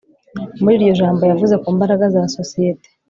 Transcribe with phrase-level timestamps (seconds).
[0.61, 2.87] muri iryo jambo, yavuze ku mbaraga za sosiyete